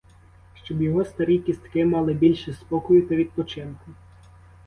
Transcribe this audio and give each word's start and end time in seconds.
Щоб 0.63 0.81
його 0.81 1.05
старі 1.05 1.39
кістки 1.39 1.85
мали 1.85 2.13
більше 2.13 2.53
спокою 2.53 3.07
та 3.07 3.15
відпочинку. 3.15 3.91